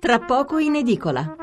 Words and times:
Tra 0.00 0.20
poco 0.20 0.58
in 0.58 0.76
edicola. 0.76 1.34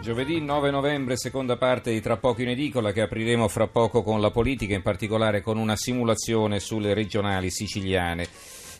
Giovedì 0.00 0.40
9 0.40 0.70
novembre, 0.72 1.16
seconda 1.16 1.56
parte 1.56 1.92
di 1.92 2.00
Tra 2.00 2.16
poco 2.16 2.42
in 2.42 2.48
edicola 2.48 2.90
che 2.90 3.02
apriremo 3.02 3.46
fra 3.46 3.68
poco 3.68 4.02
con 4.02 4.20
la 4.20 4.32
politica, 4.32 4.74
in 4.74 4.82
particolare 4.82 5.42
con 5.42 5.58
una 5.58 5.76
simulazione 5.76 6.58
sulle 6.58 6.92
regionali 6.92 7.52
siciliane. 7.52 8.26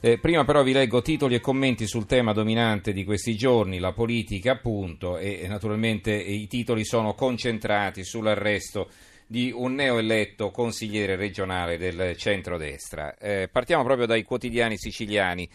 Eh, 0.05 0.19
prima 0.19 0.43
però 0.45 0.65
vi 0.65 0.73
leggo 0.73 1.01
titoli 1.01 1.37
e 1.37 1.41
commenti 1.41 1.87
sul 1.87 2.07
tema 2.07 2.33
dominante 2.33 2.93
di 2.93 3.05
questi 3.05 3.37
giorni, 3.37 3.79
la 3.79 3.93
politica 3.93 4.51
appunto, 4.51 5.17
e, 5.17 5.45
naturalmente 5.47 6.13
i 6.13 6.49
titoli 6.49 6.85
sono 6.85 7.15
concentrati 7.15 8.03
sull'arresto 8.03 8.91
di 9.29 9.53
un 9.55 9.75
neoeletto 9.75 10.51
consigliere 10.51 11.15
regionale 11.15 11.79
del 11.79 12.17
centrodestra. 12.17 13.17
Eh, 13.17 13.49
partiamo 13.49 13.85
proprio 13.85 14.07
dai 14.07 14.25
quotidiani 14.25 14.77
siciliani. 14.77 15.49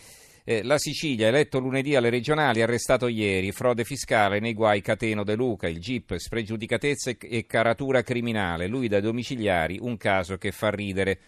Eh, 0.46 0.64
la 0.64 0.78
Sicilia, 0.78 1.28
eletto 1.28 1.60
lunedì 1.60 1.98
alle 1.98 2.10
regionali, 2.10 2.62
arrestato 2.62 3.10
ieri, 3.10 3.52
frode 3.52 3.84
fiscale 3.84 4.40
nei 4.40 4.54
guai 4.54 4.80
Cateno 4.80 5.26
De 5.26 5.36
Luca, 5.36 5.68
il 5.68 5.82
GIP, 5.82 6.16
spregiudicatezza 6.16 7.12
e 7.20 7.46
caratura 7.46 8.02
criminale, 8.02 8.68
lui 8.68 8.88
dai 8.88 9.02
domiciliari, 9.02 9.78
un 9.82 9.98
caso 9.98 10.38
che 10.38 10.54
fa 10.54 10.70
ridere. 10.70 11.20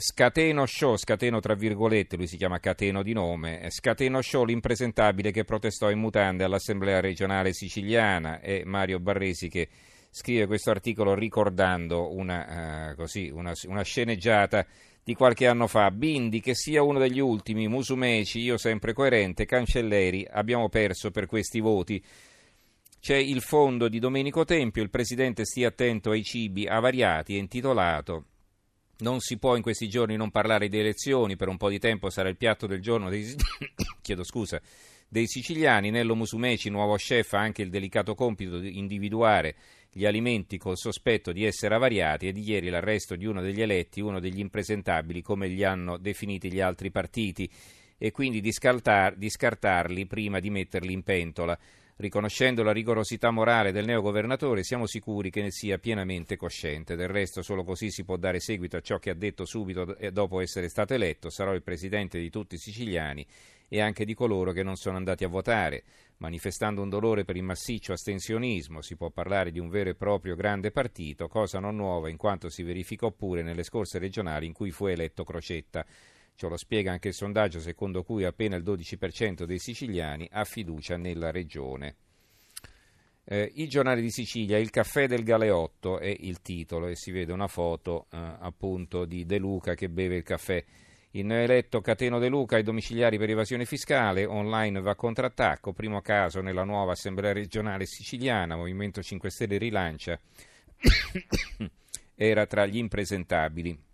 Scateno 0.00 0.64
Show, 0.64 0.96
scateno 0.96 1.40
tra 1.40 1.54
virgolette, 1.54 2.16
lui 2.16 2.26
si 2.26 2.38
chiama 2.38 2.58
Cateno 2.58 3.02
di 3.02 3.12
nome, 3.12 3.68
Scateno 3.68 4.22
Show 4.22 4.46
l'impresentabile 4.46 5.30
che 5.30 5.44
protestò 5.44 5.90
in 5.90 5.98
mutande 5.98 6.42
all'Assemblea 6.42 7.00
regionale 7.00 7.52
siciliana 7.52 8.40
e 8.40 8.62
Mario 8.64 8.98
Barresi 8.98 9.50
che 9.50 9.68
scrive 10.08 10.46
questo 10.46 10.70
articolo 10.70 11.14
ricordando 11.14 12.14
una, 12.14 12.92
uh, 12.92 12.96
così, 12.96 13.28
una, 13.28 13.52
una 13.66 13.82
sceneggiata 13.82 14.66
di 15.04 15.12
qualche 15.12 15.46
anno 15.46 15.66
fa. 15.66 15.90
Bindi, 15.90 16.40
che 16.40 16.54
sia 16.54 16.82
uno 16.82 16.98
degli 16.98 17.20
ultimi, 17.20 17.68
Musumeci, 17.68 18.40
io 18.40 18.56
sempre 18.56 18.94
coerente, 18.94 19.44
Cancelleri, 19.44 20.26
abbiamo 20.30 20.70
perso 20.70 21.10
per 21.10 21.26
questi 21.26 21.60
voti. 21.60 22.02
C'è 22.98 23.16
il 23.16 23.42
fondo 23.42 23.86
di 23.88 23.98
Domenico 23.98 24.46
Tempio, 24.46 24.82
il 24.82 24.90
presidente 24.90 25.44
stia 25.44 25.68
attento 25.68 26.10
ai 26.10 26.22
cibi 26.22 26.66
avariati, 26.66 27.36
è 27.36 27.38
intitolato 27.38 28.24
non 29.00 29.20
si 29.20 29.38
può 29.38 29.56
in 29.56 29.62
questi 29.62 29.88
giorni 29.88 30.16
non 30.16 30.30
parlare 30.30 30.68
di 30.68 30.78
elezioni, 30.78 31.36
per 31.36 31.48
un 31.48 31.56
po' 31.56 31.68
di 31.68 31.78
tempo 31.78 32.10
sarà 32.10 32.28
il 32.28 32.36
piatto 32.36 32.66
del 32.66 32.80
giorno 32.80 33.08
dei, 33.08 33.24
scusa, 34.22 34.60
dei 35.08 35.26
siciliani. 35.26 35.90
Nello 35.90 36.14
Musumeci, 36.14 36.70
nuovo 36.70 36.94
chef, 36.96 37.32
ha 37.34 37.40
anche 37.40 37.62
il 37.62 37.70
delicato 37.70 38.14
compito 38.14 38.58
di 38.58 38.78
individuare 38.78 39.56
gli 39.92 40.06
alimenti 40.06 40.56
col 40.56 40.76
sospetto 40.76 41.32
di 41.32 41.44
essere 41.44 41.74
avariati 41.74 42.28
e 42.28 42.32
di 42.32 42.48
ieri 42.48 42.68
l'arresto 42.68 43.16
di 43.16 43.26
uno 43.26 43.40
degli 43.40 43.60
eletti, 43.60 44.00
uno 44.00 44.20
degli 44.20 44.38
impresentabili, 44.38 45.20
come 45.20 45.48
li 45.48 45.64
hanno 45.64 45.98
definiti 45.98 46.52
gli 46.52 46.60
altri 46.60 46.90
partiti, 46.90 47.50
e 47.98 48.12
quindi 48.12 48.40
di, 48.40 48.50
scartarli 48.52 50.06
prima 50.06 50.40
di 50.40 50.50
metterli 50.50 50.92
in 50.92 51.02
pentola. 51.02 51.58
Riconoscendo 52.00 52.62
la 52.62 52.72
rigorosità 52.72 53.30
morale 53.30 53.72
del 53.72 53.84
neogovernatore, 53.84 54.62
siamo 54.62 54.86
sicuri 54.86 55.28
che 55.28 55.42
ne 55.42 55.50
sia 55.50 55.76
pienamente 55.76 56.38
cosciente. 56.38 56.96
Del 56.96 57.08
resto, 57.08 57.42
solo 57.42 57.62
così 57.62 57.90
si 57.90 58.04
può 58.04 58.16
dare 58.16 58.40
seguito 58.40 58.78
a 58.78 58.80
ciò 58.80 58.98
che 58.98 59.10
ha 59.10 59.14
detto 59.14 59.44
subito 59.44 59.94
dopo 60.10 60.40
essere 60.40 60.70
stato 60.70 60.94
eletto. 60.94 61.28
Sarò 61.28 61.52
il 61.52 61.62
presidente 61.62 62.18
di 62.18 62.30
tutti 62.30 62.54
i 62.54 62.58
siciliani 62.58 63.26
e 63.68 63.82
anche 63.82 64.06
di 64.06 64.14
coloro 64.14 64.52
che 64.52 64.62
non 64.62 64.76
sono 64.76 64.96
andati 64.96 65.24
a 65.24 65.28
votare. 65.28 65.82
Manifestando 66.16 66.80
un 66.80 66.88
dolore 66.88 67.26
per 67.26 67.36
il 67.36 67.42
massiccio 67.42 67.92
astensionismo, 67.92 68.80
si 68.80 68.96
può 68.96 69.10
parlare 69.10 69.50
di 69.50 69.58
un 69.58 69.68
vero 69.68 69.90
e 69.90 69.94
proprio 69.94 70.34
grande 70.36 70.70
partito, 70.70 71.28
cosa 71.28 71.58
non 71.58 71.76
nuova 71.76 72.08
in 72.08 72.16
quanto 72.16 72.48
si 72.48 72.62
verificò 72.62 73.10
pure 73.10 73.42
nelle 73.42 73.62
scorse 73.62 73.98
regionali 73.98 74.46
in 74.46 74.54
cui 74.54 74.70
fu 74.70 74.86
eletto 74.86 75.22
Crocetta. 75.22 75.84
Ce 76.40 76.48
lo 76.48 76.56
spiega 76.56 76.90
anche 76.90 77.08
il 77.08 77.12
sondaggio 77.12 77.60
secondo 77.60 78.02
cui 78.02 78.24
appena 78.24 78.56
il 78.56 78.62
12% 78.62 79.42
dei 79.44 79.58
siciliani 79.58 80.26
ha 80.32 80.44
fiducia 80.44 80.96
nella 80.96 81.30
regione. 81.30 81.96
Eh, 83.24 83.52
il 83.56 83.68
giornale 83.68 84.00
di 84.00 84.10
Sicilia, 84.10 84.56
il 84.56 84.70
caffè 84.70 85.06
del 85.06 85.22
Galeotto 85.22 85.98
è 85.98 86.08
il 86.08 86.40
titolo 86.40 86.86
e 86.86 86.96
si 86.96 87.10
vede 87.10 87.34
una 87.34 87.46
foto 87.46 88.06
eh, 88.10 88.16
appunto 88.16 89.04
di 89.04 89.26
De 89.26 89.36
Luca 89.36 89.74
che 89.74 89.90
beve 89.90 90.16
il 90.16 90.22
caffè. 90.22 90.64
Il 91.10 91.30
eletto 91.30 91.82
Cateno 91.82 92.18
De 92.18 92.28
Luca 92.28 92.56
ai 92.56 92.62
domiciliari 92.62 93.18
per 93.18 93.28
evasione 93.28 93.66
fiscale, 93.66 94.24
online 94.24 94.80
va 94.80 94.94
contrattacco, 94.94 95.74
primo 95.74 96.00
caso 96.00 96.40
nella 96.40 96.64
nuova 96.64 96.92
assemblea 96.92 97.34
regionale 97.34 97.84
siciliana, 97.84 98.56
Movimento 98.56 99.02
5 99.02 99.28
Stelle 99.28 99.58
rilancia, 99.58 100.18
era 102.16 102.46
tra 102.46 102.64
gli 102.64 102.78
impresentabili. 102.78 103.88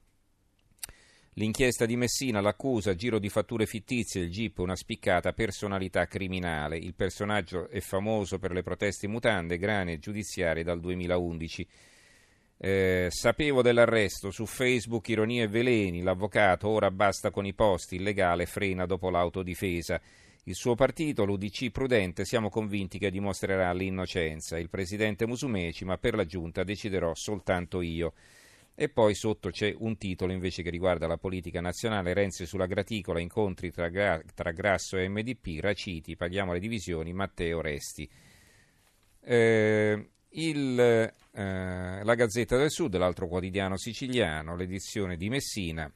L'inchiesta 1.39 1.85
di 1.85 1.97
Messina, 1.97 2.41
l'accusa, 2.41 2.95
giro 2.95 3.19
di 3.19 3.29
fatture 3.29 3.67
fittizie, 3.67 4.23
il 4.23 4.31
GIP, 4.31 4.57
una 4.61 4.75
spiccata 4.75 5.35
personalità 5.35 6.07
criminale. 6.07 6.79
Il 6.79 6.95
personaggio 6.95 7.69
è 7.69 7.81
famoso 7.81 8.39
per 8.39 8.53
le 8.53 8.63
proteste 8.63 9.07
mutande, 9.07 9.59
grane 9.59 9.99
giudiziarie 9.99 10.63
dal 10.63 10.81
2011. 10.81 11.69
Eh, 12.57 13.09
sapevo 13.11 13.61
dell'arresto 13.61 14.31
su 14.31 14.47
Facebook, 14.47 15.07
ironia 15.11 15.43
e 15.43 15.49
veleni, 15.49 16.01
l'avvocato 16.01 16.69
ora 16.69 16.91
basta 16.91 17.31
con 17.31 17.45
i 17.45 17.53
posti, 17.53 17.97
illegale 17.97 18.47
frena 18.47 18.87
dopo 18.87 19.11
l'autodifesa. 19.11 20.01
Il 20.45 20.55
suo 20.55 20.75
partito, 20.75 21.27
l'UDC 21.27 21.69
Prudente, 21.71 22.25
siamo 22.25 22.49
convinti 22.49 22.99
che 22.99 23.11
dimostrerà 23.11 23.71
l'innocenza. 23.75 24.59
Il 24.59 24.71
presidente 24.71 25.27
Musumeci, 25.27 25.85
ma 25.85 25.99
per 25.99 26.15
la 26.15 26.25
giunta 26.25 26.65
deciderò 26.65 27.13
soltanto 27.15 27.83
io. 27.83 28.15
E 28.79 28.91
poi 28.91 29.15
sotto 29.15 29.49
c'è 29.49 29.75
un 29.79 29.97
titolo 29.97 30.33
invece 30.33 30.63
che 30.63 30.69
riguarda 30.69 31.07
la 31.07 31.17
politica 31.17 31.63
nazionale, 31.63 32.13
Renzi 32.13 32.45
sulla 32.45 32.67
graticola, 32.67 33.21
incontri 33.21 33.71
tra, 33.71 33.89
Gra- 33.89 34.23
tra 34.35 34.53
Grasso 34.53 34.99
e 34.99 35.09
MDP, 35.09 35.61
Raciti, 35.61 36.15
paghiamo 36.15 36.53
le 36.53 36.59
divisioni, 36.61 37.15
Matteo 37.15 37.63
Resti. 37.63 38.07
Eh, 39.23 40.11
il, 40.29 40.79
eh, 40.79 42.05
la 42.05 42.15
Gazzetta 42.15 42.59
del 42.59 42.71
Sud, 42.71 42.95
l'altro 42.99 43.29
quotidiano 43.29 43.79
siciliano, 43.79 44.57
l'edizione 44.57 45.17
di 45.17 45.31
Messina, 45.31 45.91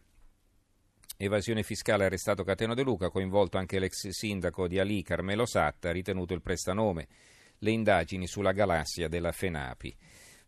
evasione 1.19 1.63
fiscale 1.63 2.07
arrestato 2.07 2.45
Cateno 2.45 2.73
De 2.73 2.83
Luca, 2.83 3.11
coinvolto 3.11 3.59
anche 3.59 3.79
l'ex 3.79 4.09
sindaco 4.09 4.67
di 4.67 4.79
Ali, 4.79 5.03
Carmelo 5.03 5.45
Satta, 5.45 5.93
ritenuto 5.93 6.33
il 6.33 6.41
prestanome, 6.41 7.09
le 7.59 7.71
indagini 7.73 8.27
sulla 8.27 8.53
galassia 8.53 9.07
della 9.07 9.33
FENAPI. 9.33 9.97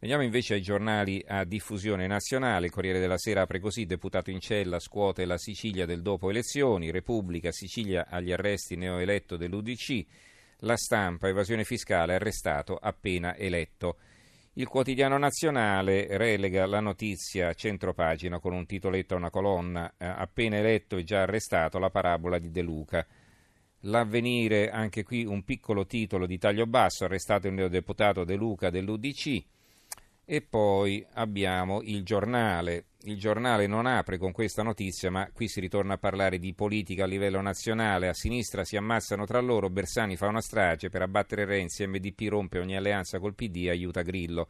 Veniamo 0.03 0.25
invece 0.25 0.55
ai 0.55 0.63
giornali 0.63 1.23
a 1.29 1.45
diffusione 1.45 2.09
nazionale. 2.09 2.67
Il 2.67 2.73
Corriere 2.73 2.99
della 2.99 3.19
Sera 3.19 3.43
apre 3.43 3.61
così: 3.61 3.87
deputato 3.87 4.33
in 4.33 4.41
cella 4.41 4.81
scuote 4.81 5.25
la 5.25 5.39
Sicilia 5.39 5.87
del 5.87 6.03
dopo 6.03 6.29
elezioni. 6.29 6.91
Repubblica 6.91 7.53
Sicilia 7.53 8.09
agli 8.09 8.33
arresti 8.33 8.75
neoeletto 8.75 9.37
dell'UDC. 9.37 10.05
La 10.62 10.77
stampa, 10.77 11.29
evasione 11.29 11.62
fiscale, 11.62 12.15
arrestato 12.15 12.75
appena 12.75 13.37
eletto. 13.37 13.99
Il 14.55 14.67
quotidiano 14.67 15.19
nazionale 15.19 16.09
relega 16.17 16.67
la 16.67 16.81
notizia 16.81 17.51
a 17.51 17.55
centropagina 17.55 18.41
con 18.41 18.55
un 18.55 18.67
titoletto 18.67 19.15
a 19.15 19.19
una 19.19 19.31
colonna. 19.31 19.95
Eh, 19.97 20.05
appena 20.05 20.57
eletto 20.57 20.97
e 20.97 21.05
già 21.05 21.23
arrestato 21.23 21.79
la 21.79 21.91
parabola 21.91 22.41
di 22.41 22.51
De 22.51 22.62
Luca. 22.62 23.07
L'avvenire, 23.83 24.69
anche 24.69 25.05
qui 25.05 25.25
un 25.25 25.45
piccolo 25.45 25.87
titolo 25.87 26.27
di 26.27 26.39
taglio 26.39 26.67
basso, 26.67 27.05
arrestato 27.05 27.47
il 27.47 27.55
neodeputato 27.55 28.25
De 28.25 28.35
Luca 28.35 28.69
dell'UDC. 28.69 29.45
E 30.25 30.41
poi 30.41 31.05
abbiamo 31.15 31.83
il 31.83 32.05
giornale. 32.05 32.87
Il 33.03 33.19
giornale 33.19 33.66
non 33.66 33.87
apre 33.87 34.19
con 34.19 34.31
questa 34.31 34.62
notizia, 34.62 35.10
ma 35.10 35.28
qui 35.33 35.49
si 35.49 35.59
ritorna 35.59 35.94
a 35.94 35.99
parlare 35.99 36.38
di 36.38 36.55
politica 36.55 37.05
a 37.05 37.06
livello 37.06 37.41
nazionale. 37.41 38.09
A 38.09 38.15
sinistra 38.15 38.65
si 38.65 38.77
ammazzano 38.77 39.27
tra 39.27 39.41
loro, 39.41 39.69
Bersani 39.69 40.16
fa 40.16 40.28
una 40.28 40.41
strage 40.41 40.88
per 40.88 41.03
abbattere 41.03 41.44
Renzi, 41.44 41.87
MDP 41.87 42.28
rompe 42.28 42.61
ogni 42.61 42.77
alleanza 42.77 43.19
col 43.19 43.34
PD 43.34 43.66
aiuta 43.69 44.03
Grillo. 44.03 44.49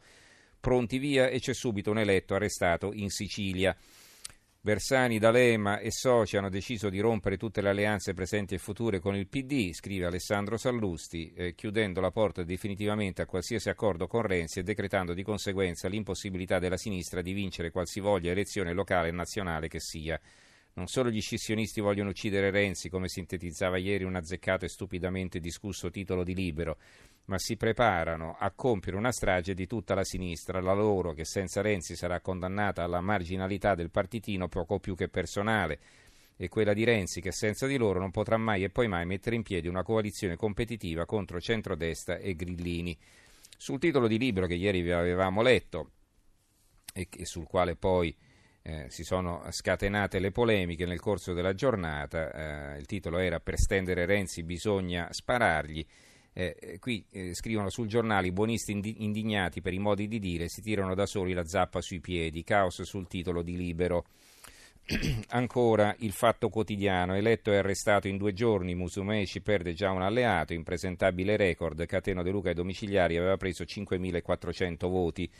Pronti 0.59 0.99
via 0.99 1.27
e 1.27 1.39
c'è 1.39 1.53
subito 1.53 1.89
un 1.89 1.97
eletto 1.97 2.35
arrestato 2.35 2.93
in 2.93 3.09
Sicilia. 3.09 3.75
Bersani, 4.65 5.19
D'Alema 5.19 5.79
e 5.79 5.91
soci 5.91 6.37
hanno 6.37 6.47
deciso 6.47 6.87
di 6.87 7.01
rompere 7.01 7.35
tutte 7.35 7.61
le 7.61 7.67
alleanze 7.67 8.13
presenti 8.13 8.55
e 8.55 8.59
future 8.59 8.99
con 8.99 9.13
il 9.13 9.27
PD, 9.27 9.73
scrive 9.73 10.05
Alessandro 10.05 10.55
Sallusti, 10.55 11.33
eh, 11.33 11.53
chiudendo 11.53 11.99
la 11.99 12.11
porta 12.11 12.43
definitivamente 12.43 13.21
a 13.21 13.25
qualsiasi 13.25 13.67
accordo 13.67 14.07
con 14.07 14.21
Renzi 14.21 14.59
e 14.59 14.63
decretando 14.63 15.13
di 15.13 15.21
conseguenza 15.21 15.89
l'impossibilità 15.89 16.59
della 16.59 16.77
sinistra 16.77 17.21
di 17.21 17.33
vincere 17.33 17.71
qualsivoglia 17.71 18.31
elezione 18.31 18.71
locale 18.71 19.09
e 19.09 19.11
nazionale 19.11 19.67
che 19.67 19.81
sia. 19.81 20.17
Non 20.75 20.87
solo 20.87 21.09
gli 21.09 21.19
scissionisti 21.19 21.81
vogliono 21.81 22.11
uccidere 22.11 22.49
Renzi, 22.49 22.87
come 22.87 23.09
sintetizzava 23.09 23.77
ieri 23.77 24.05
un 24.05 24.15
azzeccato 24.15 24.63
e 24.63 24.69
stupidamente 24.69 25.41
discusso 25.41 25.89
titolo 25.89 26.23
di 26.23 26.33
libero, 26.33 26.77
ma 27.25 27.37
si 27.37 27.55
preparano 27.55 28.35
a 28.37 28.51
compiere 28.51 28.97
una 28.97 29.11
strage 29.11 29.53
di 29.53 29.65
tutta 29.65 29.95
la 29.95 30.03
sinistra, 30.03 30.59
la 30.59 30.73
loro 30.73 31.13
che 31.13 31.23
senza 31.23 31.61
Renzi 31.61 31.95
sarà 31.95 32.19
condannata 32.19 32.83
alla 32.83 33.01
marginalità 33.01 33.75
del 33.75 33.89
partitino 33.89 34.47
poco 34.47 34.79
più 34.79 34.95
che 34.95 35.07
personale, 35.07 35.79
e 36.35 36.49
quella 36.49 36.73
di 36.73 36.83
Renzi 36.83 37.21
che 37.21 37.31
senza 37.31 37.67
di 37.67 37.77
loro 37.77 37.99
non 37.99 38.11
potrà 38.11 38.37
mai 38.37 38.63
e 38.63 38.69
poi 38.69 38.87
mai 38.87 39.05
mettere 39.05 39.35
in 39.35 39.43
piedi 39.43 39.67
una 39.67 39.83
coalizione 39.83 40.35
competitiva 40.35 41.05
contro 41.05 41.39
centrodestra 41.39 42.17
e 42.17 42.35
Grillini. 42.35 42.97
Sul 43.55 43.79
titolo 43.79 44.07
di 44.07 44.17
libro 44.17 44.45
che 44.45 44.55
ieri 44.55 44.81
vi 44.81 44.91
avevamo 44.91 45.41
letto 45.41 45.91
e 46.93 47.07
sul 47.25 47.47
quale 47.47 47.75
poi 47.75 48.15
eh, 48.63 48.87
si 48.89 49.03
sono 49.03 49.43
scatenate 49.49 50.19
le 50.19 50.31
polemiche 50.31 50.85
nel 50.85 50.99
corso 50.99 51.33
della 51.33 51.53
giornata, 51.53 52.73
eh, 52.73 52.79
il 52.79 52.85
titolo 52.85 53.17
era 53.19 53.39
Per 53.39 53.57
stendere 53.57 54.05
Renzi 54.05 54.43
bisogna 54.43 55.07
sparargli. 55.11 55.85
Eh, 56.33 56.55
eh 56.59 56.79
qui 56.79 57.05
eh, 57.11 57.33
scrivono 57.35 57.69
sul 57.69 57.87
giornale 57.87 58.27
i 58.27 58.31
buonisti 58.31 58.71
indignati 59.03 59.61
per 59.61 59.73
i 59.73 59.79
modi 59.79 60.07
di 60.07 60.19
dire 60.19 60.49
si 60.49 60.61
tirano 60.61 60.95
da 60.95 61.05
soli 61.05 61.33
la 61.33 61.45
zappa 61.45 61.79
sui 61.79 61.99
piedi, 61.99 62.43
caos 62.43 62.81
sul 62.81 63.07
titolo 63.07 63.41
di 63.41 63.55
libero. 63.55 64.05
Ancora 65.29 65.95
il 65.99 66.11
fatto 66.11 66.49
quotidiano, 66.49 67.15
eletto 67.15 67.51
e 67.51 67.57
arrestato 67.57 68.09
in 68.09 68.17
due 68.17 68.33
giorni, 68.33 68.75
Musumeci 68.75 69.41
perde 69.41 69.73
già 69.73 69.91
un 69.91 70.01
alleato, 70.01 70.53
impresentabile 70.53 71.37
record, 71.37 71.85
Cateno 71.85 72.21
De 72.21 72.31
Luca 72.31 72.49
ai 72.49 72.55
domiciliari 72.55 73.15
aveva 73.15 73.37
preso 73.37 73.63
5.400 73.63 74.89
voti. 74.89 75.31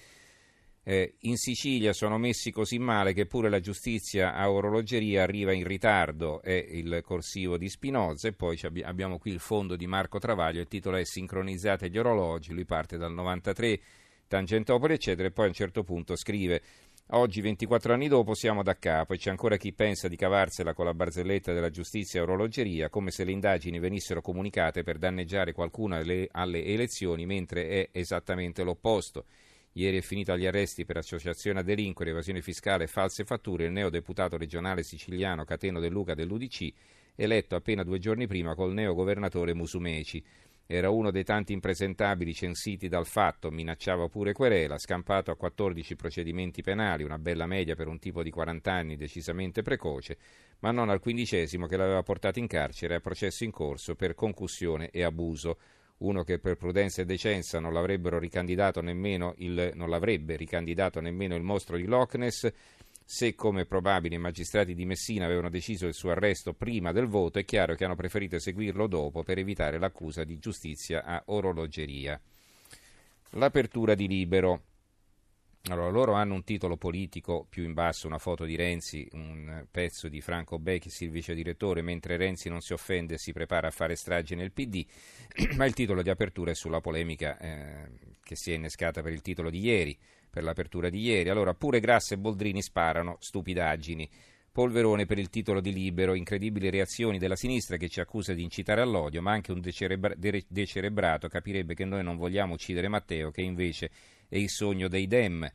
Eh, 0.86 1.16
in 1.22 1.38
Sicilia 1.38 1.94
sono 1.94 2.18
messi 2.18 2.52
così 2.52 2.78
male 2.78 3.14
che 3.14 3.26
pure 3.26 3.50
la 3.50 3.62
giustizia 3.62 4.34
a 4.34 4.52
orologeria 4.52 5.24
arriva 5.24 5.54
in 5.54 5.66
ritardo, 5.66 6.42
è 6.42 6.52
il 6.52 7.00
corsivo 7.04 7.58
di 7.58 7.70
Spinoza 7.70 8.28
e 8.28 8.34
poi 8.34 8.60
abbiamo 8.84 9.18
qui 9.18 9.32
il 9.32 9.40
fondo 9.40 9.78
di 9.78 9.88
Marco 9.88 10.20
Travaglio, 10.20 10.60
il 10.60 10.68
titolo 10.68 10.98
è 10.98 11.06
Sincronizzate 11.06 11.90
gli 11.90 11.98
orologi, 11.98 12.54
lui 12.54 12.66
parte 12.66 12.98
dal 12.98 13.14
93, 13.14 13.80
Tangentopoli 14.28 14.94
eccetera 14.94 15.28
e 15.28 15.32
poi 15.32 15.46
a 15.46 15.48
un 15.50 15.54
certo 15.54 15.84
punto 15.84 16.18
scrive 16.18 16.62
Oggi, 17.08 17.42
24 17.42 17.94
anni 17.94 18.08
dopo, 18.08 18.34
siamo 18.34 18.64
da 18.64 18.78
capo 18.78 19.14
e 19.14 19.18
c'è 19.18 19.30
ancora 19.30 19.58
chi 19.58 19.74
pensa 19.74 20.08
di 20.08 20.16
cavarsela 20.16 20.74
con 20.74 20.86
la 20.86 20.94
barzelletta 20.94 21.54
della 21.54 21.70
giustizia 21.70 22.20
e 22.20 22.24
orologeria, 22.24 22.90
come 22.90 23.12
se 23.12 23.24
le 23.24 23.32
indagini 23.32 23.78
venissero 23.78 24.22
comunicate 24.22 24.84
per 24.84 24.98
danneggiare 24.98 25.52
qualcuno 25.52 25.96
alle 25.96 26.64
elezioni, 26.66 27.26
mentre 27.26 27.68
è 27.68 27.90
esattamente 27.92 28.64
l'opposto. 28.64 29.26
Ieri 29.76 29.98
è 29.98 30.02
finito 30.02 30.32
agli 30.32 30.46
arresti 30.46 30.86
per 30.86 30.98
associazione 30.98 31.62
a 31.62 31.64
delinquere, 31.64 32.12
evasione 32.12 32.44
fiscale 32.44 32.84
e 32.84 32.88
false 32.88 33.24
fatture 33.24 33.66
il 33.66 33.72
neodeputato 33.72 34.38
regionale 34.38 34.84
siciliano 34.84 35.46
Cateno 35.46 35.80
De 35.80 35.90
Luca 35.90 36.14
dell'UDC, 36.14 36.72
eletto 37.16 37.56
appena 37.56 37.82
due 37.82 37.98
giorni 37.98 38.28
prima 38.28 38.54
col 38.54 38.74
neogovernatore 38.74 39.56
Musumeci. 39.56 40.24
Era 40.68 40.92
uno 40.92 41.10
dei 41.10 41.24
tanti 41.24 41.54
impresentabili 41.54 42.36
censiti 42.36 42.88
dal 42.88 43.08
fatto, 43.08 43.50
minacciava 43.50 44.08
pure 44.10 44.32
querela, 44.32 44.78
scampato 44.78 45.32
a 45.32 45.36
14 45.36 45.96
procedimenti 45.96 46.62
penali, 46.62 47.04
una 47.04 47.18
bella 47.18 47.48
media 47.48 47.76
per 47.76 47.88
un 47.88 47.98
tipo 47.98 48.22
di 48.22 48.30
40 48.30 48.72
anni 48.72 48.96
decisamente 48.96 49.64
precoce, 49.64 50.18
ma 50.60 50.70
non 50.70 50.90
al 50.90 51.00
quindicesimo 51.00 51.66
che 51.66 51.78
l'aveva 51.78 52.04
portato 52.04 52.38
in 52.38 52.46
carcere 52.46 52.94
a 52.94 53.00
processo 53.00 53.44
in 53.44 53.52
corso 53.52 53.96
per 53.96 54.14
concussione 54.14 54.92
e 54.92 55.02
abuso. 55.02 55.58
Uno 55.98 56.24
che 56.24 56.40
per 56.40 56.58
prudenza 56.58 57.02
e 57.02 57.06
decenza 57.06 57.60
non, 57.60 57.72
ricandidato 58.20 58.82
il, 59.38 59.72
non 59.76 59.90
l'avrebbe 59.90 60.36
ricandidato 60.36 61.00
nemmeno 61.00 61.36
il 61.36 61.44
mostro 61.44 61.78
di 61.78 61.86
Loch 61.86 62.16
Ness, 62.16 62.52
se, 63.06 63.36
come 63.36 63.66
probabile, 63.66 64.16
i 64.16 64.20
magistrati 64.20 64.74
di 64.74 64.86
Messina 64.86 65.26
avevano 65.26 65.50
deciso 65.50 65.86
il 65.86 65.94
suo 65.94 66.12
arresto 66.12 66.54
prima 66.54 66.92
del 66.92 67.08
voto, 67.08 67.38
è 67.38 67.46
chiaro 67.46 67.76
che 67.76 67.86
hanno 67.86 67.96
preferito 67.96 68.38
eseguirlo 68.38 68.88
dopo 68.88 69.24
per 69.24 69.38
evitare 69.38 69.78
l'accusa 69.78 70.24
di 70.24 70.40
giustizia 70.40 71.04
a 71.04 71.22
orologeria. 71.28 72.20
L'apertura 73.32 73.94
di 73.94 74.08
Libero. 74.08 74.62
Allora, 75.70 75.90
loro 75.90 76.12
hanno 76.12 76.34
un 76.34 76.44
titolo 76.44 76.76
politico 76.76 77.46
più 77.48 77.64
in 77.64 77.72
basso, 77.72 78.06
una 78.06 78.18
foto 78.18 78.44
di 78.44 78.58
Renzi, 78.58 79.08
un 79.14 79.66
pezzo 79.72 80.10
di 80.10 80.20
Franco 80.20 80.60
Becchis, 80.60 81.00
il 81.00 81.10
vice 81.10 81.34
direttore, 81.34 81.82
mentre 81.82 82.18
Renzi 82.18 82.50
non 82.50 82.60
si 82.60 82.74
offende 82.74 83.14
e 83.14 83.18
si 83.18 83.32
prepara 83.32 83.68
a 83.68 83.72
fare 83.72 83.96
stragi 83.96 84.36
nel 84.36 84.52
PD, 84.52 84.86
ma 85.56 85.64
il 85.64 85.74
titolo 85.74 86.02
di 86.02 86.10
apertura 86.10 86.52
è 86.52 86.54
sulla 86.54 86.82
polemica 86.82 87.38
eh, 87.38 87.90
che 88.22 88.36
si 88.36 88.52
è 88.52 88.56
innescata 88.56 89.02
per 89.02 89.14
il 89.14 89.22
titolo 89.22 89.50
di 89.50 89.60
ieri 89.60 89.98
per 90.30 90.44
l'apertura 90.44 90.90
di 90.90 91.00
ieri. 91.00 91.30
Allora, 91.30 91.54
pure 91.54 91.80
Grasse 91.80 92.16
e 92.16 92.18
Boldrini 92.18 92.62
sparano 92.62 93.16
stupidaggini. 93.22 94.10
Polverone 94.52 95.06
per 95.06 95.18
il 95.18 95.30
titolo 95.30 95.62
di 95.62 95.72
libero, 95.72 96.14
incredibili 96.14 96.70
reazioni 96.70 97.18
della 97.18 97.36
sinistra 97.36 97.78
che 97.78 97.88
ci 97.88 98.02
accusa 98.02 98.34
di 98.34 98.44
incitare 98.44 98.82
all'odio, 98.82 99.22
ma 99.22 99.32
anche 99.32 99.52
un 99.52 99.62
decerebra- 99.62 100.14
decerebrato 100.16 101.28
capirebbe 101.28 101.74
che 101.74 101.86
noi 101.86 102.04
non 102.04 102.18
vogliamo 102.18 102.54
uccidere 102.54 102.88
Matteo, 102.88 103.32
che 103.32 103.42
invece 103.42 103.90
è 104.34 104.38
il 104.38 104.50
sogno 104.50 104.88
dei 104.88 105.06
Dem. 105.06 105.48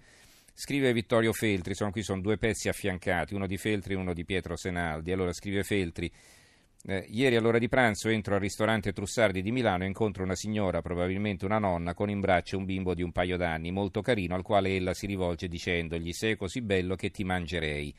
Scrive 0.54 0.92
Vittorio 0.92 1.32
Feltri, 1.32 1.74
sono, 1.74 1.90
qui 1.90 2.04
sono 2.04 2.20
due 2.20 2.38
pezzi 2.38 2.68
affiancati, 2.68 3.34
uno 3.34 3.48
di 3.48 3.56
Feltri 3.56 3.94
e 3.94 3.96
uno 3.96 4.12
di 4.12 4.24
Pietro 4.24 4.56
Senaldi. 4.56 5.10
Allora 5.10 5.32
scrive 5.32 5.64
Feltri, 5.64 6.08
eh, 6.84 7.04
ieri 7.08 7.34
all'ora 7.34 7.58
di 7.58 7.68
pranzo 7.68 8.08
entro 8.08 8.34
al 8.34 8.40
ristorante 8.40 8.92
Trussardi 8.92 9.42
di 9.42 9.50
Milano 9.50 9.82
e 9.82 9.88
incontro 9.88 10.22
una 10.22 10.36
signora, 10.36 10.80
probabilmente 10.80 11.44
una 11.44 11.58
nonna, 11.58 11.92
con 11.92 12.08
in 12.08 12.20
braccio 12.20 12.56
un 12.56 12.66
bimbo 12.66 12.94
di 12.94 13.02
un 13.02 13.10
paio 13.10 13.36
d'anni, 13.36 13.72
molto 13.72 14.00
carino, 14.00 14.36
al 14.36 14.42
quale 14.42 14.76
ella 14.76 14.94
si 14.94 15.06
rivolge 15.06 15.48
dicendogli 15.48 16.12
sei 16.12 16.36
così 16.36 16.60
bello 16.60 16.94
che 16.94 17.10
ti 17.10 17.24
mangerei. 17.24 17.92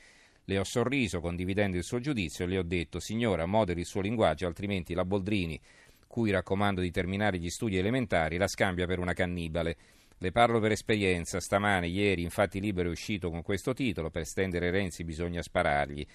Le 0.45 0.57
ho 0.57 0.63
sorriso, 0.63 1.19
condividendo 1.19 1.75
il 1.75 1.83
suo 1.83 1.99
giudizio, 1.99 2.45
e 2.45 2.47
le 2.47 2.57
ho 2.57 2.63
detto 2.63 3.01
signora, 3.01 3.45
moderi 3.45 3.81
il 3.81 3.85
suo 3.85 3.99
linguaggio, 3.99 4.47
altrimenti 4.47 4.93
la 4.93 5.03
Boldrini, 5.03 5.59
cui 6.07 6.31
raccomando 6.31 6.79
di 6.79 6.89
terminare 6.89 7.37
gli 7.37 7.49
studi 7.49 7.77
elementari, 7.77 8.37
la 8.37 8.47
scambia 8.47 8.87
per 8.87 8.99
una 8.99 9.13
cannibale. 9.13 9.77
Le 10.21 10.33
parlo 10.33 10.59
per 10.59 10.73
esperienza, 10.73 11.39
stamane, 11.39 11.87
ieri, 11.87 12.23
infatti 12.23 12.59
Libero 12.59 12.89
è 12.89 12.91
uscito 12.91 13.29
con 13.29 13.41
questo 13.41 13.73
titolo, 13.73 14.09
per 14.09 14.25
stendere 14.25 14.69
Renzi 14.69 15.05
bisogna 15.05 15.41
sparargli. 15.41 16.05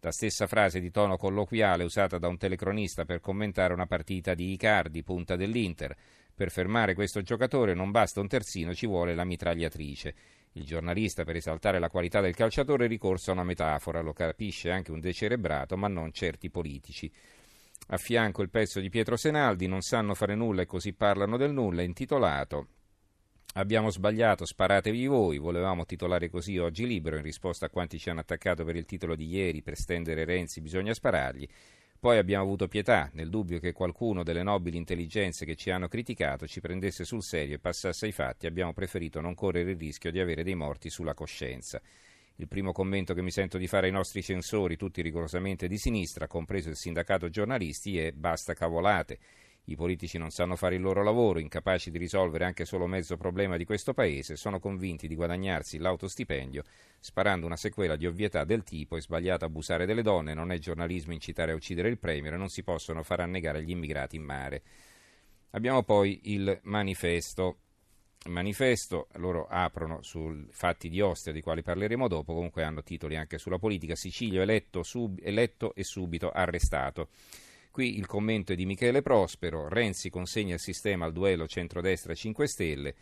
La 0.00 0.10
stessa 0.10 0.48
frase 0.48 0.80
di 0.80 0.90
tono 0.90 1.16
colloquiale 1.16 1.84
usata 1.84 2.18
da 2.18 2.26
un 2.26 2.38
telecronista 2.38 3.04
per 3.04 3.20
commentare 3.20 3.72
una 3.72 3.86
partita 3.86 4.34
di 4.34 4.50
Icardi, 4.50 5.04
punta 5.04 5.36
dell'Inter. 5.36 5.96
Per 6.34 6.50
fermare 6.50 6.94
questo 6.94 7.22
giocatore 7.22 7.72
non 7.72 7.92
basta 7.92 8.18
un 8.18 8.26
terzino, 8.26 8.74
ci 8.74 8.88
vuole 8.88 9.14
la 9.14 9.24
mitragliatrice. 9.24 10.14
Il 10.54 10.64
giornalista, 10.64 11.22
per 11.22 11.36
esaltare 11.36 11.78
la 11.78 11.88
qualità 11.88 12.20
del 12.20 12.34
calciatore, 12.34 12.88
ricorso 12.88 13.30
a 13.30 13.34
una 13.34 13.44
metafora, 13.44 14.00
lo 14.00 14.12
capisce 14.12 14.72
anche 14.72 14.90
un 14.90 14.98
decerebrato, 14.98 15.76
ma 15.76 15.86
non 15.86 16.10
certi 16.10 16.50
politici. 16.50 17.08
A 17.90 17.96
fianco 17.96 18.42
il 18.42 18.50
pezzo 18.50 18.80
di 18.80 18.88
Pietro 18.88 19.16
Senaldi, 19.16 19.68
Non 19.68 19.82
sanno 19.82 20.14
fare 20.14 20.34
nulla 20.34 20.62
e 20.62 20.66
così 20.66 20.94
parlano 20.94 21.36
del 21.36 21.52
nulla, 21.52 21.82
intitolato 21.82 22.66
Abbiamo 23.54 23.90
sbagliato, 23.90 24.46
sparatevi 24.46 25.06
voi, 25.06 25.36
volevamo 25.36 25.84
titolare 25.84 26.30
così 26.30 26.56
oggi 26.56 26.86
libero 26.86 27.16
in 27.16 27.22
risposta 27.22 27.66
a 27.66 27.68
quanti 27.68 27.98
ci 27.98 28.08
hanno 28.08 28.20
attaccato 28.20 28.64
per 28.64 28.76
il 28.76 28.86
titolo 28.86 29.14
di 29.14 29.26
ieri, 29.26 29.60
per 29.60 29.76
stendere 29.76 30.24
Renzi 30.24 30.62
bisogna 30.62 30.94
sparargli. 30.94 31.46
Poi 32.00 32.16
abbiamo 32.16 32.44
avuto 32.44 32.66
pietà, 32.66 33.10
nel 33.12 33.28
dubbio 33.28 33.58
che 33.58 33.72
qualcuno 33.72 34.22
delle 34.22 34.42
nobili 34.42 34.78
intelligenze 34.78 35.44
che 35.44 35.54
ci 35.54 35.70
hanno 35.70 35.86
criticato 35.86 36.46
ci 36.46 36.62
prendesse 36.62 37.04
sul 37.04 37.22
serio 37.22 37.56
e 37.56 37.58
passasse 37.58 38.06
ai 38.06 38.12
fatti, 38.12 38.46
abbiamo 38.46 38.72
preferito 38.72 39.20
non 39.20 39.34
correre 39.34 39.72
il 39.72 39.76
rischio 39.76 40.10
di 40.10 40.18
avere 40.18 40.42
dei 40.42 40.54
morti 40.54 40.88
sulla 40.88 41.12
coscienza. 41.12 41.78
Il 42.36 42.48
primo 42.48 42.72
commento 42.72 43.12
che 43.12 43.20
mi 43.20 43.30
sento 43.30 43.58
di 43.58 43.66
fare 43.66 43.88
ai 43.88 43.92
nostri 43.92 44.22
censori, 44.22 44.78
tutti 44.78 45.02
rigorosamente 45.02 45.68
di 45.68 45.76
sinistra, 45.76 46.26
compreso 46.26 46.70
il 46.70 46.76
sindacato 46.76 47.28
giornalisti, 47.28 47.98
è 47.98 48.12
basta 48.12 48.54
cavolate. 48.54 49.18
I 49.64 49.76
politici 49.76 50.18
non 50.18 50.30
sanno 50.30 50.56
fare 50.56 50.74
il 50.74 50.80
loro 50.80 51.02
lavoro, 51.02 51.38
incapaci 51.38 51.90
di 51.90 51.98
risolvere 51.98 52.44
anche 52.44 52.64
solo 52.64 52.86
mezzo 52.86 53.16
problema 53.16 53.56
di 53.56 53.64
questo 53.64 53.94
paese, 53.94 54.36
sono 54.36 54.58
convinti 54.58 55.06
di 55.06 55.14
guadagnarsi 55.14 55.78
l'autostipendio 55.78 56.64
sparando 57.04 57.46
una 57.46 57.56
sequela 57.56 57.96
di 57.96 58.06
ovvietà 58.06 58.44
del 58.44 58.62
tipo 58.62 58.96
è 58.96 59.00
sbagliato 59.00 59.44
abusare 59.44 59.86
delle 59.86 60.02
donne, 60.02 60.34
non 60.34 60.52
è 60.52 60.58
giornalismo 60.58 61.12
incitare 61.12 61.50
a 61.50 61.54
uccidere 61.56 61.88
il 61.88 61.98
premier 61.98 62.36
non 62.36 62.48
si 62.48 62.62
possono 62.62 63.02
far 63.02 63.20
annegare 63.20 63.62
gli 63.64 63.70
immigrati 63.70 64.14
in 64.14 64.22
mare. 64.22 64.62
Abbiamo 65.50 65.82
poi 65.82 66.20
il 66.24 66.60
manifesto. 66.62 67.58
Manifesto, 68.26 69.08
loro 69.14 69.48
aprono 69.48 70.00
sui 70.02 70.46
fatti 70.52 70.88
di 70.88 71.00
Ostia, 71.00 71.32
di 71.32 71.42
quali 71.42 71.62
parleremo 71.62 72.06
dopo, 72.06 72.34
comunque 72.34 72.62
hanno 72.62 72.84
titoli 72.84 73.16
anche 73.16 73.36
sulla 73.36 73.58
politica. 73.58 73.96
Sicilio 73.96 74.42
eletto, 74.42 74.84
sub, 74.84 75.18
eletto 75.20 75.74
e 75.74 75.82
subito 75.82 76.30
arrestato. 76.30 77.08
Qui 77.72 77.96
il 77.96 78.04
commento 78.04 78.52
è 78.52 78.54
di 78.54 78.66
Michele 78.66 79.00
Prospero, 79.00 79.66
Renzi 79.66 80.10
consegna 80.10 80.52
il 80.52 80.60
sistema 80.60 81.06
al 81.06 81.12
duello 81.14 81.46
centrodestra 81.46 82.14
5 82.14 82.46
Stelle 82.46 82.94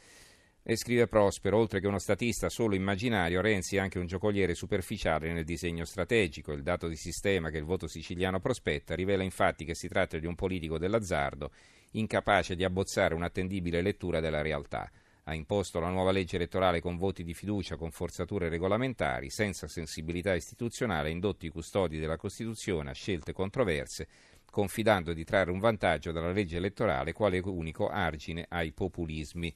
e 0.62 0.76
scrive 0.76 1.08
Prospero, 1.08 1.58
oltre 1.58 1.80
che 1.80 1.88
uno 1.88 1.98
statista 1.98 2.48
solo 2.48 2.76
immaginario, 2.76 3.40
Renzi 3.40 3.74
è 3.74 3.80
anche 3.80 3.98
un 3.98 4.06
giocoliere 4.06 4.54
superficiale 4.54 5.32
nel 5.32 5.44
disegno 5.44 5.84
strategico. 5.84 6.52
Il 6.52 6.62
dato 6.62 6.86
di 6.86 6.94
sistema 6.94 7.50
che 7.50 7.58
il 7.58 7.64
voto 7.64 7.88
siciliano 7.88 8.38
prospetta 8.38 8.94
rivela 8.94 9.24
infatti 9.24 9.64
che 9.64 9.74
si 9.74 9.88
tratta 9.88 10.20
di 10.20 10.26
un 10.26 10.36
politico 10.36 10.78
dell'azzardo 10.78 11.50
incapace 11.94 12.54
di 12.54 12.62
abbozzare 12.62 13.14
un'attendibile 13.14 13.82
lettura 13.82 14.20
della 14.20 14.40
realtà. 14.40 14.88
Ha 15.24 15.34
imposto 15.34 15.80
la 15.80 15.90
nuova 15.90 16.12
legge 16.12 16.36
elettorale 16.36 16.80
con 16.80 16.96
voti 16.96 17.24
di 17.24 17.34
fiducia 17.34 17.76
con 17.76 17.90
forzature 17.90 18.48
regolamentari, 18.48 19.30
senza 19.30 19.66
sensibilità 19.66 20.34
istituzionale, 20.34 21.10
indotti 21.10 21.46
i 21.46 21.50
custodi 21.50 21.98
della 21.98 22.16
Costituzione 22.16 22.90
a 22.90 22.94
scelte 22.94 23.32
controverse, 23.32 24.08
confidando 24.50 25.12
di 25.12 25.24
trarre 25.24 25.50
un 25.50 25.58
vantaggio 25.58 26.12
dalla 26.12 26.32
legge 26.32 26.56
elettorale 26.56 27.12
quale 27.12 27.38
unico 27.38 27.88
argine 27.88 28.44
ai 28.48 28.72
populismi. 28.72 29.54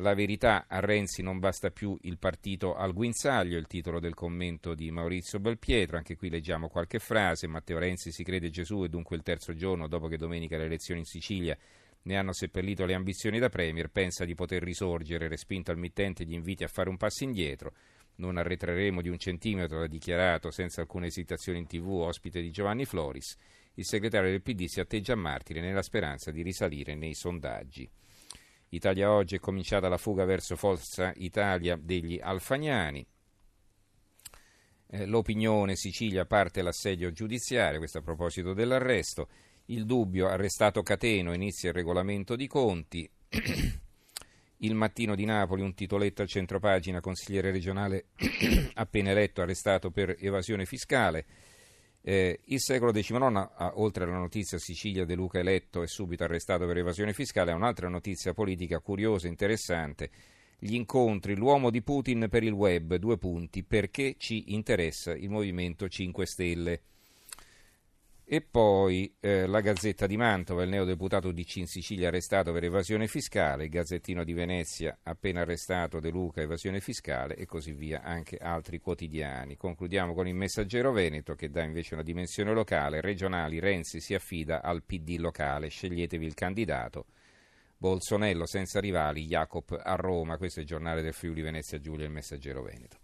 La 0.00 0.14
verità, 0.14 0.66
a 0.68 0.80
Renzi 0.80 1.22
non 1.22 1.38
basta 1.38 1.70
più 1.70 1.96
il 2.02 2.18
partito 2.18 2.74
al 2.74 2.92
guinzaglio, 2.92 3.56
il 3.56 3.66
titolo 3.66 3.98
del 3.98 4.12
commento 4.12 4.74
di 4.74 4.90
Maurizio 4.90 5.40
Belpietro, 5.40 5.96
anche 5.96 6.16
qui 6.16 6.28
leggiamo 6.28 6.68
qualche 6.68 6.98
frase, 6.98 7.46
Matteo 7.46 7.78
Renzi 7.78 8.12
si 8.12 8.22
crede 8.22 8.50
Gesù 8.50 8.84
e 8.84 8.90
dunque 8.90 9.16
il 9.16 9.22
terzo 9.22 9.54
giorno 9.54 9.88
dopo 9.88 10.06
che 10.08 10.18
domenica 10.18 10.58
le 10.58 10.66
elezioni 10.66 11.00
in 11.00 11.06
Sicilia 11.06 11.56
ne 12.02 12.16
hanno 12.16 12.32
seppellito 12.32 12.84
le 12.84 12.94
ambizioni 12.94 13.38
da 13.38 13.48
Premier, 13.48 13.88
pensa 13.88 14.24
di 14.24 14.34
poter 14.34 14.62
risorgere, 14.62 15.28
respinto 15.28 15.70
al 15.70 15.78
mittente 15.78 16.24
gli 16.24 16.34
inviti 16.34 16.62
a 16.62 16.68
fare 16.68 16.88
un 16.88 16.96
passo 16.96 17.24
indietro. 17.24 17.72
Non 18.16 18.36
arretreremo 18.36 19.02
di 19.02 19.08
un 19.08 19.18
centimetro, 19.18 19.82
ha 19.82 19.88
dichiarato 19.88 20.50
senza 20.50 20.82
alcuna 20.82 21.06
esitazione 21.06 21.58
in 21.58 21.66
tv, 21.66 21.88
ospite 21.88 22.40
di 22.40 22.50
Giovanni 22.50 22.84
Floris. 22.84 23.36
Il 23.78 23.84
segretario 23.84 24.30
del 24.30 24.40
PD 24.40 24.64
si 24.66 24.80
atteggia 24.80 25.12
a 25.12 25.16
martire 25.16 25.60
nella 25.60 25.82
speranza 25.82 26.30
di 26.30 26.42
risalire 26.42 26.94
nei 26.94 27.12
sondaggi. 27.12 27.88
Italia 28.70 29.12
oggi 29.12 29.36
è 29.36 29.38
cominciata 29.38 29.88
la 29.88 29.98
fuga 29.98 30.24
verso 30.24 30.56
Forza 30.56 31.12
Italia 31.16 31.76
degli 31.76 32.18
Alfagnani. 32.18 33.06
Eh, 34.88 35.04
l'opinione 35.04 35.76
Sicilia 35.76 36.24
parte 36.24 36.62
l'assedio 36.62 37.12
giudiziario, 37.12 37.78
questo 37.78 37.98
a 37.98 38.02
proposito 38.02 38.54
dell'arresto. 38.54 39.28
Il 39.66 39.84
dubbio 39.84 40.26
arrestato 40.26 40.82
Cateno, 40.82 41.34
inizia 41.34 41.68
il 41.68 41.74
regolamento 41.74 42.34
di 42.34 42.46
conti. 42.46 43.08
il 44.58 44.74
mattino 44.74 45.14
di 45.14 45.26
Napoli, 45.26 45.60
un 45.60 45.74
titoletto 45.74 46.22
al 46.22 46.28
centropagina, 46.28 47.00
consigliere 47.00 47.50
regionale 47.50 48.06
appena 48.74 49.10
eletto, 49.10 49.42
arrestato 49.42 49.90
per 49.90 50.16
evasione 50.18 50.64
fiscale. 50.64 51.26
Eh, 52.08 52.38
il 52.44 52.60
secolo 52.60 52.92
XIX, 52.92 53.48
oltre 53.74 54.04
alla 54.04 54.18
notizia 54.18 54.58
Sicilia 54.58 55.04
De 55.04 55.16
Luca 55.16 55.40
eletto 55.40 55.82
e 55.82 55.88
subito 55.88 56.22
arrestato 56.22 56.64
per 56.64 56.76
evasione 56.76 57.12
fiscale, 57.12 57.50
ha 57.50 57.56
un'altra 57.56 57.88
notizia 57.88 58.32
politica 58.32 58.78
curiosa 58.78 59.26
e 59.26 59.30
interessante 59.30 60.10
gli 60.56 60.74
incontri, 60.74 61.34
l'uomo 61.34 61.68
di 61.68 61.82
Putin 61.82 62.28
per 62.30 62.44
il 62.44 62.52
web, 62.52 62.94
due 62.94 63.18
punti, 63.18 63.64
perché 63.64 64.14
ci 64.18 64.54
interessa 64.54 65.16
il 65.16 65.28
Movimento 65.30 65.88
5 65.88 66.26
Stelle. 66.26 66.80
E 68.28 68.40
poi 68.40 69.14
eh, 69.20 69.46
la 69.46 69.60
Gazzetta 69.60 70.04
di 70.08 70.16
Mantova, 70.16 70.64
il 70.64 70.68
neodeputato 70.68 71.30
DC 71.30 71.58
in 71.58 71.68
Sicilia 71.68 72.08
arrestato 72.08 72.50
per 72.52 72.64
evasione 72.64 73.06
fiscale, 73.06 73.66
il 73.66 73.70
Gazzettino 73.70 74.24
di 74.24 74.32
Venezia 74.32 74.98
appena 75.04 75.42
arrestato 75.42 76.00
De 76.00 76.10
Luca, 76.10 76.40
evasione 76.40 76.80
fiscale 76.80 77.36
e 77.36 77.46
così 77.46 77.70
via, 77.70 78.02
anche 78.02 78.36
altri 78.38 78.80
quotidiani. 78.80 79.56
Concludiamo 79.56 80.12
con 80.12 80.26
il 80.26 80.34
Messaggero 80.34 80.90
Veneto 80.90 81.36
che 81.36 81.50
dà 81.50 81.62
invece 81.62 81.94
una 81.94 82.02
dimensione 82.02 82.52
locale, 82.52 83.00
regionali, 83.00 83.60
Renzi 83.60 84.00
si 84.00 84.12
affida 84.12 84.60
al 84.60 84.82
PD 84.82 85.18
locale, 85.20 85.68
sceglietevi 85.68 86.26
il 86.26 86.34
candidato. 86.34 87.06
Bolsonello 87.76 88.44
senza 88.44 88.80
rivali, 88.80 89.26
Jacob 89.26 89.80
a 89.80 89.94
Roma, 89.94 90.36
questo 90.36 90.58
è 90.58 90.62
il 90.62 90.68
giornale 90.68 91.00
del 91.00 91.14
Friuli 91.14 91.42
Venezia 91.42 91.78
Giulia, 91.78 92.06
il 92.06 92.10
Messaggero 92.10 92.62
Veneto. 92.62 92.98